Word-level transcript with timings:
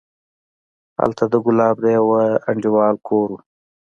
هلته 0.99 1.23
د 1.31 1.35
ګلاب 1.45 1.75
د 1.83 1.85
يوه 1.97 2.21
انډيوال 2.49 2.95
کور 3.07 3.27
و. 3.33 3.37